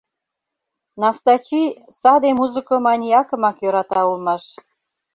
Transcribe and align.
Настачи 1.01 1.61
саде 1.99 2.29
музыко-маниакымак 2.39 3.57
йӧрата 3.61 4.01
улмаш... 4.09 4.43